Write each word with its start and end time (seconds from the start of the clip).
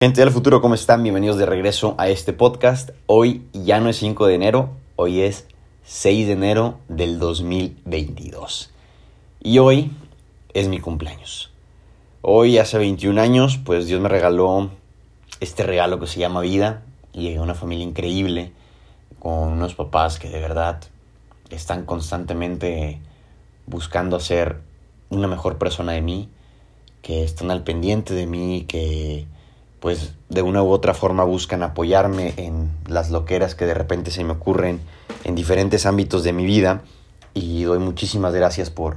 Gente 0.00 0.20
del 0.20 0.30
futuro, 0.30 0.60
¿cómo 0.60 0.76
están? 0.76 1.02
Bienvenidos 1.02 1.38
de 1.38 1.46
regreso 1.46 1.96
a 1.98 2.08
este 2.08 2.32
podcast. 2.32 2.90
Hoy 3.06 3.42
ya 3.52 3.80
no 3.80 3.88
es 3.88 3.96
5 3.96 4.28
de 4.28 4.36
enero, 4.36 4.70
hoy 4.94 5.22
es 5.22 5.48
6 5.82 6.28
de 6.28 6.34
enero 6.34 6.78
del 6.86 7.18
2022. 7.18 8.70
Y 9.42 9.58
hoy 9.58 9.90
es 10.54 10.68
mi 10.68 10.78
cumpleaños. 10.78 11.50
Hoy, 12.22 12.58
hace 12.58 12.78
21 12.78 13.20
años, 13.20 13.58
pues 13.58 13.88
Dios 13.88 14.00
me 14.00 14.08
regaló 14.08 14.70
este 15.40 15.64
regalo 15.64 15.98
que 15.98 16.06
se 16.06 16.20
llama 16.20 16.42
vida. 16.42 16.84
Y 17.12 17.36
una 17.36 17.56
familia 17.56 17.84
increíble, 17.84 18.52
con 19.18 19.48
unos 19.48 19.74
papás 19.74 20.20
que 20.20 20.30
de 20.30 20.40
verdad 20.40 20.80
están 21.50 21.84
constantemente 21.84 23.00
buscando 23.66 24.20
ser 24.20 24.60
una 25.08 25.26
mejor 25.26 25.58
persona 25.58 25.90
de 25.90 26.02
mí, 26.02 26.28
que 27.02 27.24
están 27.24 27.50
al 27.50 27.64
pendiente 27.64 28.14
de 28.14 28.28
mí, 28.28 28.64
que 28.68 29.26
pues 29.80 30.14
de 30.28 30.42
una 30.42 30.62
u 30.62 30.70
otra 30.70 30.94
forma 30.94 31.24
buscan 31.24 31.62
apoyarme 31.62 32.34
en 32.36 32.70
las 32.86 33.10
loqueras 33.10 33.54
que 33.54 33.66
de 33.66 33.74
repente 33.74 34.10
se 34.10 34.24
me 34.24 34.32
ocurren 34.32 34.80
en 35.24 35.34
diferentes 35.34 35.86
ámbitos 35.86 36.24
de 36.24 36.32
mi 36.32 36.44
vida 36.44 36.82
y 37.34 37.62
doy 37.62 37.78
muchísimas 37.78 38.34
gracias 38.34 38.70
por 38.70 38.96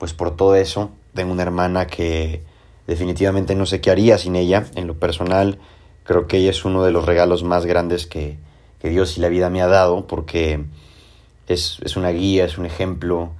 pues 0.00 0.14
por 0.14 0.34
todo 0.34 0.54
eso. 0.54 0.90
Tengo 1.12 1.30
una 1.30 1.42
hermana 1.42 1.86
que 1.86 2.42
definitivamente 2.86 3.54
no 3.54 3.66
sé 3.66 3.82
qué 3.82 3.90
haría 3.90 4.16
sin 4.16 4.34
ella. 4.34 4.64
En 4.74 4.86
lo 4.86 4.98
personal, 4.98 5.58
creo 6.04 6.26
que 6.26 6.38
ella 6.38 6.50
es 6.50 6.64
uno 6.64 6.82
de 6.82 6.90
los 6.90 7.04
regalos 7.04 7.44
más 7.44 7.66
grandes 7.66 8.06
que, 8.06 8.38
que 8.80 8.88
Dios 8.88 9.18
y 9.18 9.20
la 9.20 9.28
vida 9.28 9.50
me 9.50 9.60
ha 9.60 9.66
dado 9.66 10.06
porque 10.06 10.64
es, 11.48 11.78
es 11.84 11.96
una 11.98 12.08
guía, 12.10 12.46
es 12.46 12.56
un 12.56 12.64
ejemplo. 12.64 13.30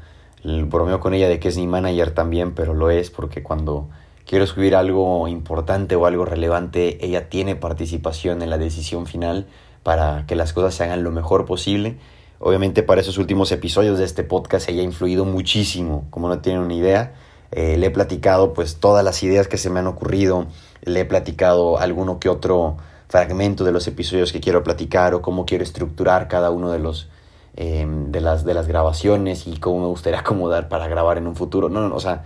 Bromeo 0.44 1.00
con 1.00 1.14
ella 1.14 1.28
de 1.28 1.40
que 1.40 1.48
es 1.48 1.56
mi 1.56 1.66
manager 1.66 2.12
también, 2.12 2.52
pero 2.54 2.74
lo 2.74 2.90
es 2.90 3.10
porque 3.10 3.42
cuando 3.42 3.88
quiero 4.26 4.44
escribir 4.44 4.76
algo 4.76 5.28
importante 5.28 5.96
o 5.96 6.06
algo 6.06 6.24
relevante, 6.24 7.04
ella 7.04 7.28
tiene 7.28 7.56
participación 7.56 8.42
en 8.42 8.50
la 8.50 8.58
decisión 8.58 9.06
final 9.06 9.46
para 9.82 10.24
que 10.26 10.36
las 10.36 10.52
cosas 10.52 10.74
se 10.74 10.84
hagan 10.84 11.02
lo 11.02 11.10
mejor 11.10 11.46
posible. 11.46 11.96
Obviamente 12.38 12.82
para 12.82 13.00
esos 13.00 13.18
últimos 13.18 13.52
episodios 13.52 13.98
de 13.98 14.04
este 14.04 14.24
podcast 14.24 14.68
ella 14.68 14.80
ha 14.80 14.84
influido 14.84 15.24
muchísimo, 15.24 16.06
como 16.10 16.28
no 16.28 16.38
tienen 16.40 16.62
una 16.62 16.74
idea. 16.74 17.12
Eh, 17.52 17.76
le 17.76 17.86
he 17.86 17.90
platicado 17.90 18.54
pues 18.54 18.76
todas 18.76 19.04
las 19.04 19.22
ideas 19.22 19.48
que 19.48 19.58
se 19.58 19.70
me 19.70 19.80
han 19.80 19.86
ocurrido, 19.86 20.46
le 20.82 21.00
he 21.00 21.04
platicado 21.04 21.78
alguno 21.78 22.20
que 22.20 22.28
otro 22.28 22.76
fragmento 23.08 23.64
de 23.64 23.72
los 23.72 23.88
episodios 23.88 24.32
que 24.32 24.40
quiero 24.40 24.62
platicar 24.62 25.14
o 25.14 25.20
cómo 25.20 25.44
quiero 25.44 25.64
estructurar 25.64 26.28
cada 26.28 26.50
uno 26.50 26.70
de 26.70 26.78
los 26.78 27.08
eh, 27.56 27.84
de 27.84 28.20
las 28.20 28.44
de 28.44 28.54
las 28.54 28.68
grabaciones 28.68 29.48
y 29.48 29.56
cómo 29.58 29.80
me 29.80 29.86
gustaría 29.86 30.20
acomodar 30.20 30.68
para 30.68 30.86
grabar 30.86 31.18
en 31.18 31.26
un 31.26 31.34
futuro. 31.34 31.68
No, 31.68 31.88
no, 31.88 31.94
o 31.94 32.00
sea, 32.00 32.24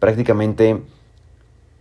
prácticamente 0.00 0.82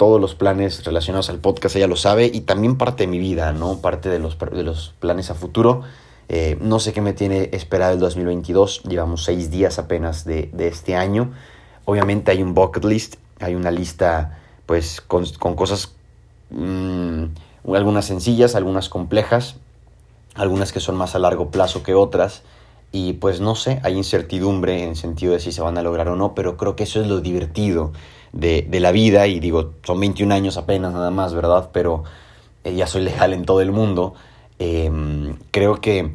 todos 0.03 0.19
los 0.19 0.35
planes 0.35 0.83
relacionados 0.83 1.29
al 1.29 1.39
podcast, 1.39 1.77
ella 1.77 1.87
lo 1.87 1.95
sabe, 1.95 2.25
y 2.25 2.41
también 2.41 2.75
parte 2.77 3.03
de 3.03 3.07
mi 3.07 3.19
vida, 3.19 3.53
¿no? 3.53 3.77
Parte 3.77 4.09
de 4.09 4.19
los, 4.19 4.37
de 4.37 4.61
los 4.61 4.93
planes 4.99 5.31
a 5.31 5.33
futuro. 5.33 5.83
Eh, 6.27 6.57
no 6.59 6.79
sé 6.79 6.91
qué 6.91 6.99
me 6.99 7.13
tiene 7.13 7.47
esperado 7.53 7.93
el 7.93 8.01
2022, 8.01 8.83
llevamos 8.83 9.23
seis 9.23 9.49
días 9.49 9.79
apenas 9.79 10.25
de, 10.25 10.49
de, 10.51 10.67
este 10.67 10.97
año. 10.97 11.31
Obviamente 11.85 12.31
hay 12.31 12.43
un 12.43 12.53
bucket 12.53 12.83
list, 12.83 13.15
hay 13.39 13.55
una 13.55 13.71
lista 13.71 14.39
pues 14.65 14.99
con, 14.99 15.25
con 15.39 15.55
cosas, 15.55 15.93
mmm, 16.49 17.23
algunas 17.73 18.03
sencillas, 18.03 18.55
algunas 18.55 18.89
complejas, 18.89 19.55
algunas 20.35 20.73
que 20.73 20.81
son 20.81 20.97
más 20.97 21.15
a 21.15 21.19
largo 21.19 21.49
plazo 21.49 21.81
que 21.81 21.93
otras. 21.93 22.43
Y 22.94 23.13
pues 23.13 23.41
no 23.41 23.55
sé, 23.55 23.81
hay 23.83 23.97
incertidumbre 23.97 24.83
en 24.83 24.89
el 24.91 24.95
sentido 24.95 25.33
de 25.33 25.41
si 25.41 25.52
se 25.52 25.61
van 25.61 25.77
a 25.77 25.81
lograr 25.81 26.08
o 26.08 26.16
no, 26.16 26.33
pero 26.33 26.55
creo 26.55 26.77
que 26.77 26.83
eso 26.83 27.02
es 27.02 27.08
lo 27.08 27.19
divertido 27.19 27.91
de, 28.31 28.61
de, 28.69 28.80
la 28.80 28.91
vida 28.91 29.27
y 29.27 29.39
digo, 29.39 29.73
son 29.83 29.99
21 29.99 30.33
años 30.33 30.58
apenas 30.58 30.94
nada 30.94 31.09
más, 31.09 31.33
¿verdad? 31.33 31.71
Pero 31.73 32.03
eh, 32.64 32.75
ya 32.75 32.88
soy 32.88 33.02
legal 33.02 33.33
en 33.33 33.45
todo 33.45 33.61
el 33.61 33.71
mundo. 33.71 34.14
Eh, 34.59 34.89
creo 35.52 35.81
que 35.81 36.14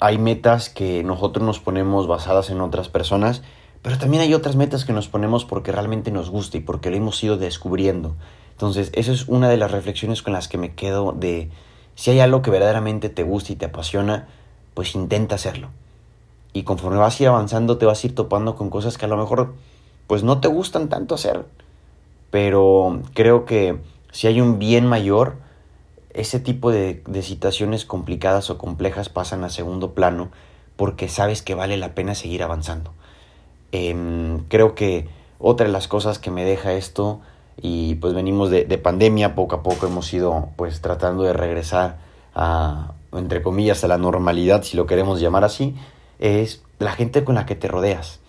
hay 0.00 0.18
metas 0.18 0.68
que 0.68 1.02
nosotros 1.02 1.44
nos 1.44 1.58
ponemos 1.58 2.06
basadas 2.06 2.50
en 2.50 2.60
otras 2.60 2.88
personas, 2.88 3.42
pero 3.82 3.98
también 3.98 4.22
hay 4.22 4.34
otras 4.34 4.56
metas 4.56 4.84
que 4.84 4.92
nos 4.92 5.08
ponemos 5.08 5.44
porque 5.44 5.72
realmente 5.72 6.10
nos 6.10 6.30
gusta 6.30 6.56
y 6.56 6.60
porque 6.60 6.90
lo 6.90 6.96
hemos 6.96 7.22
ido 7.22 7.36
descubriendo. 7.36 8.14
Entonces, 8.52 8.90
esa 8.94 9.12
es 9.12 9.28
una 9.28 9.48
de 9.48 9.56
las 9.56 9.70
reflexiones 9.70 10.22
con 10.22 10.32
las 10.32 10.48
que 10.48 10.58
me 10.58 10.74
quedo 10.74 11.12
de 11.12 11.50
si 11.94 12.10
hay 12.10 12.20
algo 12.20 12.42
que 12.42 12.50
verdaderamente 12.50 13.08
te 13.08 13.22
gusta 13.22 13.52
y 13.52 13.56
te 13.56 13.66
apasiona, 13.66 14.28
pues 14.78 14.94
intenta 14.94 15.34
hacerlo. 15.34 15.70
Y 16.52 16.62
conforme 16.62 16.98
vas 16.98 17.18
a 17.18 17.22
ir 17.24 17.28
avanzando, 17.28 17.78
te 17.78 17.84
vas 17.84 18.00
a 18.00 18.06
ir 18.06 18.14
topando 18.14 18.54
con 18.54 18.70
cosas 18.70 18.96
que 18.96 19.06
a 19.06 19.08
lo 19.08 19.16
mejor 19.16 19.54
pues 20.06 20.22
no 20.22 20.38
te 20.38 20.46
gustan 20.46 20.88
tanto 20.88 21.16
hacer. 21.16 21.46
Pero 22.30 23.02
creo 23.12 23.44
que 23.44 23.80
si 24.12 24.28
hay 24.28 24.40
un 24.40 24.60
bien 24.60 24.86
mayor, 24.86 25.38
ese 26.10 26.38
tipo 26.38 26.70
de, 26.70 27.02
de, 27.08 27.22
situaciones 27.22 27.84
complicadas 27.84 28.50
o 28.50 28.58
complejas 28.58 29.08
pasan 29.08 29.42
a 29.42 29.48
segundo 29.48 29.94
plano 29.94 30.28
porque 30.76 31.08
sabes 31.08 31.42
que 31.42 31.56
vale 31.56 31.76
la 31.76 31.96
pena 31.96 32.14
seguir 32.14 32.44
avanzando. 32.44 32.92
Eh, 33.72 34.38
creo 34.46 34.76
que 34.76 35.08
otra 35.40 35.66
de 35.66 35.72
las 35.72 35.88
cosas 35.88 36.20
que 36.20 36.30
me 36.30 36.44
deja 36.44 36.74
esto, 36.74 37.18
y 37.60 37.96
pues 37.96 38.14
venimos 38.14 38.48
de, 38.48 38.64
de, 38.64 38.78
pandemia, 38.78 39.34
poco 39.34 39.56
a 39.56 39.62
poco 39.64 39.88
hemos 39.88 40.14
ido 40.14 40.50
pues 40.54 40.80
tratando 40.80 41.24
de 41.24 41.32
regresar 41.32 41.98
a, 42.36 42.92
entre 43.12 43.42
comillas, 43.42 43.84
a 43.84 43.88
la 43.88 43.98
normalidad, 43.98 44.62
si 44.62 44.76
lo 44.76 44.86
queremos 44.86 45.20
llamar 45.20 45.44
así, 45.44 45.74
es 46.18 46.62
la 46.78 46.92
gente 46.92 47.24
con 47.24 47.34
la 47.34 47.46
que 47.46 47.54
te 47.54 47.68
rodeas. 47.68 48.20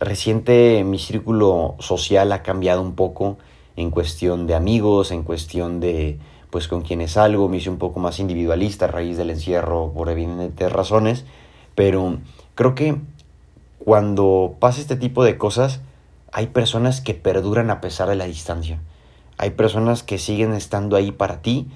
Reciente 0.00 0.82
mi 0.84 0.98
círculo 0.98 1.76
social 1.78 2.32
ha 2.32 2.42
cambiado 2.42 2.82
un 2.82 2.94
poco 2.94 3.38
en 3.76 3.90
cuestión 3.90 4.46
de 4.46 4.54
amigos, 4.54 5.12
en 5.12 5.22
cuestión 5.22 5.80
de 5.80 6.18
pues 6.50 6.68
con 6.68 6.82
quienes 6.82 7.12
salgo, 7.12 7.48
me 7.48 7.56
hice 7.56 7.70
un 7.70 7.78
poco 7.78 7.98
más 7.98 8.18
individualista 8.18 8.84
a 8.84 8.88
raíz 8.88 9.16
del 9.16 9.30
encierro 9.30 9.90
por 9.94 10.10
evidentes 10.10 10.70
razones, 10.70 11.24
pero 11.74 12.18
creo 12.54 12.74
que 12.74 12.96
cuando 13.78 14.56
pasa 14.58 14.82
este 14.82 14.96
tipo 14.96 15.24
de 15.24 15.38
cosas 15.38 15.80
hay 16.30 16.48
personas 16.48 17.00
que 17.00 17.14
perduran 17.14 17.70
a 17.70 17.80
pesar 17.80 18.08
de 18.08 18.16
la 18.16 18.26
distancia. 18.26 18.80
Hay 19.38 19.50
personas 19.50 20.02
que 20.02 20.18
siguen 20.18 20.52
estando 20.52 20.96
ahí 20.96 21.10
para 21.10 21.40
ti 21.40 21.68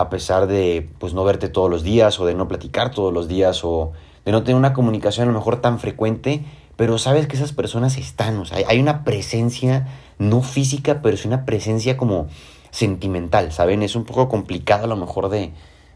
a 0.00 0.10
pesar 0.10 0.46
de 0.46 0.88
pues 0.98 1.14
no 1.14 1.24
verte 1.24 1.48
todos 1.48 1.70
los 1.70 1.82
días 1.82 2.18
o 2.20 2.26
de 2.26 2.34
no 2.34 2.48
platicar 2.48 2.90
todos 2.90 3.12
los 3.12 3.28
días 3.28 3.64
o 3.64 3.92
de 4.24 4.32
no 4.32 4.42
tener 4.42 4.56
una 4.56 4.72
comunicación 4.72 5.28
a 5.28 5.32
lo 5.32 5.38
mejor 5.38 5.60
tan 5.60 5.78
frecuente 5.78 6.44
pero 6.80 6.96
sabes 6.96 7.26
que 7.26 7.36
esas 7.36 7.52
personas 7.52 7.98
están, 7.98 8.38
o 8.38 8.46
sea, 8.46 8.56
hay 8.66 8.80
una 8.80 9.04
presencia 9.04 9.86
no 10.16 10.40
física, 10.40 11.02
pero 11.02 11.14
es 11.14 11.26
una 11.26 11.44
presencia 11.44 11.98
como 11.98 12.28
sentimental, 12.70 13.52
¿saben? 13.52 13.82
Es 13.82 13.96
un 13.96 14.06
poco 14.06 14.30
complicado 14.30 14.84
a 14.84 14.86
lo 14.86 14.96
mejor 14.96 15.28
de, 15.28 15.52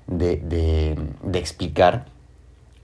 de, 0.09 0.37
de, 0.37 0.95
de 1.23 1.39
explicar, 1.39 2.05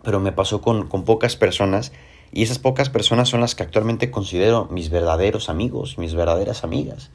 pero 0.03 0.19
me 0.19 0.33
pasó 0.33 0.63
con, 0.63 0.89
con, 0.89 1.05
pocas 1.05 1.37
personas 1.37 1.93
y 2.33 2.43
esas 2.43 2.59
pocas 2.59 2.89
personas 2.89 3.29
son 3.29 3.43
las 3.43 3.55
que 3.55 3.65
actualmente 3.65 4.11
considero 4.11 4.67
mis 4.71 4.89
verdaderos 4.89 5.51
amigos, 5.51 5.99
mis 5.99 6.15
verdaderas 6.15 6.65
amigas. 6.65 7.11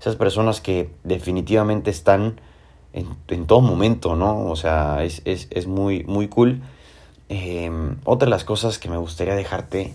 Esas 0.00 0.16
personas 0.16 0.62
que 0.62 0.88
definitivamente 1.04 1.90
están 1.90 2.40
en, 2.92 3.08
en 3.28 3.46
todo 3.46 3.60
momento, 3.60 4.16
¿no? 4.16 4.46
O 4.46 4.56
sea, 4.56 5.04
es, 5.04 5.22
es, 5.24 5.48
es 5.50 5.66
muy, 5.66 6.04
muy 6.04 6.28
cool. 6.28 6.62
Eh, 7.28 7.70
otra 8.04 8.26
de 8.26 8.30
las 8.30 8.44
cosas 8.44 8.78
que 8.78 8.88
me 8.88 8.96
gustaría 8.96 9.34
dejarte 9.34 9.94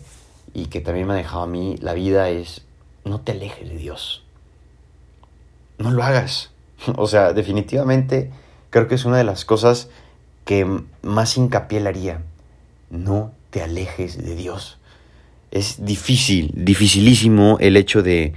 y 0.53 0.66
que 0.68 0.81
también 0.81 1.08
me 1.08 1.13
ha 1.13 1.18
dejado 1.18 1.44
a 1.44 1.47
mí 1.47 1.78
la 1.81 1.94
vida 1.94 2.30
es 2.30 2.63
no 3.06 3.22
te 3.22 3.34
alejes 3.34 3.69
de 3.69 3.78
Dios. 3.78 4.24
No 5.78 5.91
lo 5.91 6.03
hagas. 6.03 6.52
O 6.96 7.08
sea, 7.08 7.34
definitivamente 7.34 8.31
creo 8.69 8.88
que 8.88 8.96
es 8.96 9.06
una 9.06 9.18
de 9.18 9.24
las 9.24 9.46
cosas 9.46 9.90
que 10.46 10.66
más 11.02 11.38
hincapié 11.38 11.79
le 11.79 11.90
haría. 11.90 12.22
No 12.90 13.31
te 13.50 13.62
alejes 13.62 14.24
de 14.24 14.35
Dios. 14.35 14.78
Es 15.52 15.85
difícil, 15.85 16.52
dificilísimo 16.53 17.58
el 17.59 17.78
hecho 17.78 18.03
de 18.03 18.34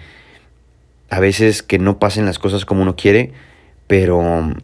a 1.10 1.20
veces 1.20 1.62
que 1.62 1.78
no 1.78 1.98
pasen 1.98 2.24
las 2.24 2.38
cosas 2.38 2.64
como 2.64 2.82
uno 2.82 2.96
quiere, 2.96 3.32
pero 3.90 4.54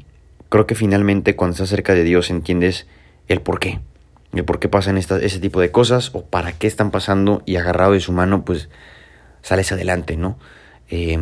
creo 0.51 0.69
que 0.69 0.77
finalmente 0.77 1.35
cuando 1.35 1.55
estás 1.55 1.69
cerca 1.69 1.95
de 1.95 2.05
Dios 2.05 2.31
entiendes 2.31 2.87
el 3.27 3.41
por 3.41 3.59
qué 3.59 3.81
el 4.33 4.45
por 4.45 4.61
qué 4.61 4.69
pasan 4.69 4.99
esta, 4.99 5.19
ese 5.19 5.41
tipo 5.41 5.61
de 5.61 5.73
cosas 5.73 6.11
o 6.15 6.25
para 6.25 6.53
qué 6.53 6.69
están 6.69 6.93
pasando 6.93 7.43
y 7.45 7.57
agarrado 7.57 7.95
de 7.95 7.99
su 7.99 8.13
mano 8.13 8.45
pues 8.45 8.69
sales 9.43 9.73
adelante, 9.73 10.17
¿no? 10.17 10.39
Eh, 10.91 11.19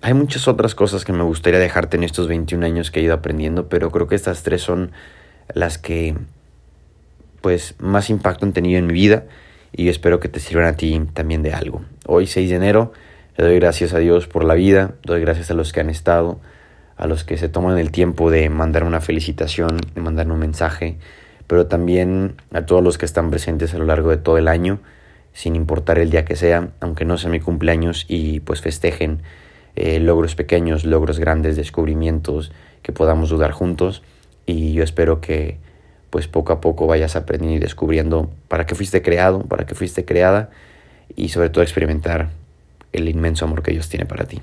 hay 0.00 0.14
muchas 0.14 0.48
otras 0.48 0.74
cosas 0.74 1.04
que 1.04 1.12
me 1.12 1.24
gustaría 1.24 1.60
dejarte 1.60 1.98
en 1.98 2.04
estos 2.04 2.26
21 2.26 2.64
años 2.64 2.90
que 2.90 3.00
he 3.00 3.02
ido 3.02 3.12
aprendiendo, 3.12 3.68
pero 3.68 3.90
creo 3.90 4.08
que 4.08 4.14
estas 4.14 4.42
tres 4.42 4.62
son 4.62 4.92
las 5.52 5.76
que 5.76 6.14
pues 7.42 7.74
más 7.78 8.08
impacto 8.08 8.46
han 8.46 8.54
tenido 8.54 8.78
en 8.78 8.86
mi 8.86 8.94
vida 8.94 9.24
y 9.72 9.90
espero 9.90 10.20
que 10.20 10.28
te 10.28 10.40
sirvan 10.40 10.64
a 10.64 10.76
ti 10.78 11.02
también 11.12 11.42
de 11.42 11.52
algo. 11.52 11.84
Hoy 12.06 12.26
6 12.26 12.48
de 12.48 12.56
enero 12.56 12.92
le 13.36 13.44
doy 13.44 13.56
gracias 13.56 13.92
a 13.92 13.98
Dios 13.98 14.26
por 14.26 14.42
la 14.42 14.54
vida, 14.54 14.94
doy 15.02 15.20
gracias 15.20 15.50
a 15.50 15.54
los 15.54 15.74
que 15.74 15.80
han 15.80 15.90
estado, 15.90 16.40
a 17.02 17.08
los 17.08 17.24
que 17.24 17.36
se 17.36 17.48
toman 17.48 17.78
el 17.78 17.90
tiempo 17.90 18.30
de 18.30 18.48
mandar 18.48 18.84
una 18.84 19.00
felicitación, 19.00 19.76
de 19.92 20.00
mandar 20.00 20.30
un 20.30 20.38
mensaje, 20.38 20.98
pero 21.48 21.66
también 21.66 22.36
a 22.52 22.64
todos 22.64 22.80
los 22.80 22.96
que 22.96 23.06
están 23.06 23.28
presentes 23.28 23.74
a 23.74 23.78
lo 23.78 23.86
largo 23.86 24.10
de 24.10 24.18
todo 24.18 24.38
el 24.38 24.46
año, 24.46 24.78
sin 25.32 25.56
importar 25.56 25.98
el 25.98 26.10
día 26.10 26.24
que 26.24 26.36
sea, 26.36 26.68
aunque 26.78 27.04
no 27.04 27.18
sea 27.18 27.28
mi 27.28 27.40
cumpleaños, 27.40 28.06
y 28.06 28.38
pues 28.38 28.60
festejen 28.60 29.18
eh, 29.74 29.98
logros 29.98 30.36
pequeños, 30.36 30.84
logros 30.84 31.18
grandes, 31.18 31.56
descubrimientos 31.56 32.52
que 32.82 32.92
podamos 32.92 33.30
dudar 33.30 33.50
juntos. 33.50 34.04
Y 34.46 34.72
yo 34.72 34.84
espero 34.84 35.20
que 35.20 35.58
pues 36.08 36.28
poco 36.28 36.52
a 36.52 36.60
poco 36.60 36.86
vayas 36.86 37.16
aprendiendo 37.16 37.56
y 37.56 37.58
descubriendo 37.58 38.30
para 38.46 38.64
qué 38.64 38.76
fuiste 38.76 39.02
creado, 39.02 39.40
para 39.40 39.66
qué 39.66 39.74
fuiste 39.74 40.04
creada 40.04 40.50
y 41.16 41.30
sobre 41.30 41.50
todo 41.50 41.64
experimentar 41.64 42.28
el 42.92 43.08
inmenso 43.08 43.44
amor 43.44 43.64
que 43.64 43.72
Dios 43.72 43.88
tiene 43.88 44.06
para 44.06 44.24
ti. 44.24 44.40